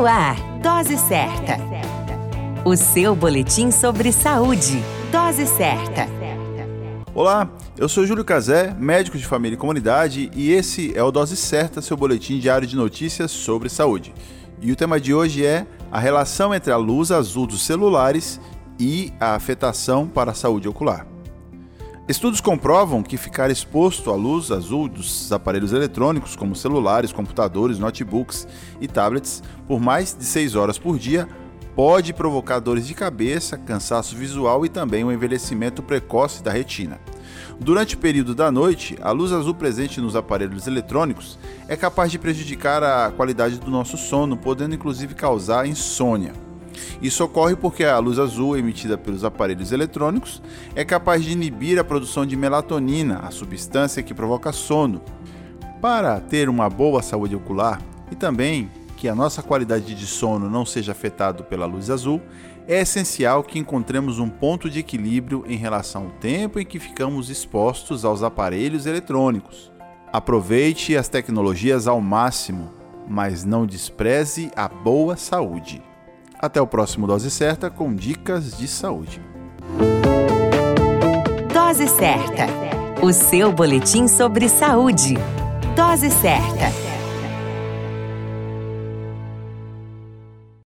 No 0.00 0.06
ar, 0.06 0.34
Dose 0.62 0.96
Certa. 0.96 1.58
O 2.64 2.74
seu 2.74 3.14
boletim 3.14 3.70
sobre 3.70 4.10
saúde. 4.12 4.82
Dose 5.12 5.46
Certa. 5.46 6.08
Olá, 7.14 7.50
eu 7.76 7.86
sou 7.86 8.06
Júlio 8.06 8.24
Cazé, 8.24 8.74
médico 8.78 9.18
de 9.18 9.26
família 9.26 9.56
e 9.56 9.58
comunidade, 9.58 10.30
e 10.34 10.52
esse 10.52 10.96
é 10.96 11.02
o 11.02 11.10
Dose 11.10 11.36
Certa, 11.36 11.82
seu 11.82 11.98
boletim 11.98 12.38
diário 12.38 12.66
de 12.66 12.76
notícias 12.76 13.30
sobre 13.30 13.68
saúde. 13.68 14.14
E 14.62 14.72
o 14.72 14.76
tema 14.76 14.98
de 14.98 15.12
hoje 15.12 15.44
é 15.44 15.66
a 15.92 16.00
relação 16.00 16.54
entre 16.54 16.72
a 16.72 16.78
luz 16.78 17.12
azul 17.12 17.46
dos 17.46 17.60
celulares 17.60 18.40
e 18.78 19.12
a 19.20 19.34
afetação 19.34 20.08
para 20.08 20.30
a 20.30 20.34
saúde 20.34 20.66
ocular. 20.66 21.06
Estudos 22.10 22.40
comprovam 22.40 23.04
que 23.04 23.16
ficar 23.16 23.52
exposto 23.52 24.10
à 24.10 24.16
luz 24.16 24.50
azul 24.50 24.88
dos 24.88 25.30
aparelhos 25.30 25.72
eletrônicos, 25.72 26.34
como 26.34 26.56
celulares, 26.56 27.12
computadores, 27.12 27.78
notebooks 27.78 28.48
e 28.80 28.88
tablets, 28.88 29.44
por 29.68 29.78
mais 29.78 30.12
de 30.12 30.24
6 30.24 30.56
horas 30.56 30.76
por 30.76 30.98
dia, 30.98 31.28
pode 31.76 32.12
provocar 32.12 32.58
dores 32.58 32.84
de 32.84 32.94
cabeça, 32.94 33.56
cansaço 33.56 34.16
visual 34.16 34.66
e 34.66 34.68
também 34.68 35.04
um 35.04 35.12
envelhecimento 35.12 35.84
precoce 35.84 36.42
da 36.42 36.50
retina. 36.50 36.98
Durante 37.60 37.94
o 37.94 37.98
período 37.98 38.34
da 38.34 38.50
noite, 38.50 38.98
a 39.00 39.12
luz 39.12 39.30
azul 39.30 39.54
presente 39.54 40.00
nos 40.00 40.16
aparelhos 40.16 40.66
eletrônicos 40.66 41.38
é 41.68 41.76
capaz 41.76 42.10
de 42.10 42.18
prejudicar 42.18 42.82
a 42.82 43.12
qualidade 43.12 43.60
do 43.60 43.70
nosso 43.70 43.96
sono, 43.96 44.36
podendo 44.36 44.74
inclusive 44.74 45.14
causar 45.14 45.64
insônia. 45.64 46.49
Isso 47.00 47.24
ocorre 47.24 47.56
porque 47.56 47.84
a 47.84 47.98
luz 47.98 48.18
azul 48.18 48.56
emitida 48.56 48.98
pelos 48.98 49.24
aparelhos 49.24 49.72
eletrônicos 49.72 50.42
é 50.74 50.84
capaz 50.84 51.24
de 51.24 51.32
inibir 51.32 51.78
a 51.78 51.84
produção 51.84 52.26
de 52.26 52.36
melatonina, 52.36 53.20
a 53.20 53.30
substância 53.30 54.02
que 54.02 54.14
provoca 54.14 54.52
sono. 54.52 55.00
Para 55.80 56.20
ter 56.20 56.48
uma 56.48 56.68
boa 56.68 57.02
saúde 57.02 57.34
ocular 57.34 57.80
e 58.10 58.14
também 58.14 58.70
que 58.96 59.08
a 59.08 59.14
nossa 59.14 59.42
qualidade 59.42 59.94
de 59.94 60.06
sono 60.06 60.50
não 60.50 60.66
seja 60.66 60.92
afetada 60.92 61.42
pela 61.42 61.64
luz 61.64 61.88
azul, 61.88 62.20
é 62.68 62.82
essencial 62.82 63.42
que 63.42 63.58
encontremos 63.58 64.18
um 64.18 64.28
ponto 64.28 64.68
de 64.68 64.78
equilíbrio 64.78 65.42
em 65.48 65.56
relação 65.56 66.04
ao 66.04 66.10
tempo 66.10 66.60
em 66.60 66.66
que 66.66 66.78
ficamos 66.78 67.30
expostos 67.30 68.04
aos 68.04 68.22
aparelhos 68.22 68.84
eletrônicos. 68.84 69.72
Aproveite 70.12 70.96
as 70.96 71.08
tecnologias 71.08 71.86
ao 71.86 72.00
máximo, 72.00 72.70
mas 73.08 73.44
não 73.44 73.64
despreze 73.64 74.50
a 74.54 74.68
boa 74.68 75.16
saúde. 75.16 75.82
Até 76.42 76.58
o 76.58 76.66
próximo 76.66 77.06
Dose 77.06 77.30
Certa 77.30 77.68
com 77.68 77.94
dicas 77.94 78.56
de 78.56 78.66
saúde. 78.66 79.20
Dose 81.52 81.86
Certa. 81.86 82.46
O 83.02 83.12
seu 83.12 83.52
boletim 83.52 84.08
sobre 84.08 84.48
saúde. 84.48 85.18
Dose 85.76 86.08
Certa. 86.10 86.89